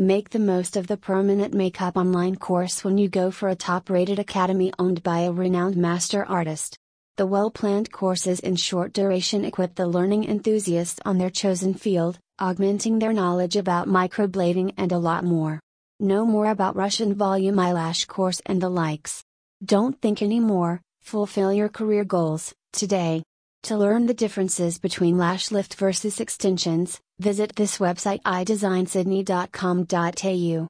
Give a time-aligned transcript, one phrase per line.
[0.00, 3.88] Make the most of the permanent makeup online course when you go for a top
[3.88, 6.76] rated academy owned by a renowned master artist.
[7.16, 12.18] The well planned courses in short duration equip the learning enthusiasts on their chosen field,
[12.40, 15.60] augmenting their knowledge about microblading and a lot more.
[16.00, 19.22] Know more about Russian volume eyelash course and the likes.
[19.64, 23.22] Don't think anymore, fulfill your career goals, today.
[23.64, 30.62] To learn the differences between lash lift versus extensions, visit this website idesignsydney.com.au.